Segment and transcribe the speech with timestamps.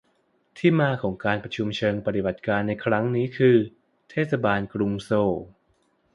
[0.57, 3.57] ที่มาของการประชุมเชิงปฏิบัติการในครั้งนี้คือ
[4.09, 5.33] เทศบาลกรุงโซล